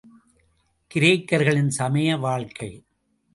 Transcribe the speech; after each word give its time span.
கிரேக்கர்களின் 0.95 1.67
சமய 1.67 2.17
வாழ்க்கை. 2.17 2.83